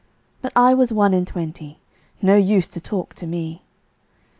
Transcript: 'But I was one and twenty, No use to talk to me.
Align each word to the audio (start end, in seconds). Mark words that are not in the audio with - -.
'But 0.41 0.51
I 0.55 0.73
was 0.73 0.91
one 0.91 1.13
and 1.13 1.27
twenty, 1.27 1.77
No 2.23 2.35
use 2.35 2.67
to 2.69 2.81
talk 2.81 3.13
to 3.13 3.27
me. 3.27 3.61